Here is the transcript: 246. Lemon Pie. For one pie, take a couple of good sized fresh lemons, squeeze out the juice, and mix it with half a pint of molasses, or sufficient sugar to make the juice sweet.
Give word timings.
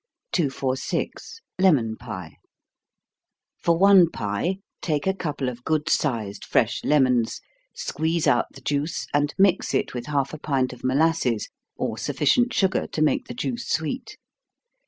246. 0.31 1.41
Lemon 1.59 1.95
Pie. 1.95 2.37
For 3.61 3.77
one 3.77 4.09
pie, 4.09 4.57
take 4.81 5.05
a 5.05 5.13
couple 5.13 5.47
of 5.47 5.63
good 5.63 5.89
sized 5.91 6.43
fresh 6.43 6.83
lemons, 6.83 7.39
squeeze 7.75 8.25
out 8.25 8.47
the 8.55 8.61
juice, 8.61 9.05
and 9.13 9.31
mix 9.37 9.75
it 9.75 9.93
with 9.93 10.07
half 10.07 10.33
a 10.33 10.39
pint 10.39 10.73
of 10.73 10.83
molasses, 10.83 11.49
or 11.75 11.99
sufficient 11.99 12.51
sugar 12.51 12.87
to 12.87 13.01
make 13.03 13.27
the 13.27 13.35
juice 13.35 13.67
sweet. 13.67 14.17